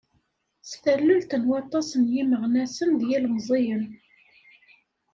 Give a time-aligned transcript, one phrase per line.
[0.69, 3.83] S tallelt n waṭas n yimeɣnasen d yilemẓiyen.